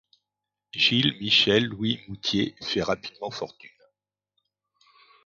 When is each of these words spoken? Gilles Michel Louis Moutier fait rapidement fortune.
Gilles 0.73 1.13
Michel 1.21 1.65
Louis 1.67 1.99
Moutier 2.07 2.55
fait 2.63 2.81
rapidement 2.81 3.29
fortune. 3.29 3.69